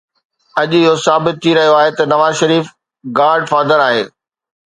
اڄ 0.61 0.71
اهو 0.77 0.93
ثابت 1.05 1.35
ٿي 1.43 1.51
رهيو 1.57 1.73
آهي 1.81 1.91
ته 1.97 2.03
نواز 2.13 2.33
شريف 2.41 2.65
گاڊ 3.19 3.39
فادر 3.51 3.79
آهي. 3.87 4.03